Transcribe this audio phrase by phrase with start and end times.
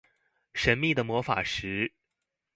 [0.55, 1.93] 神秘的魔法石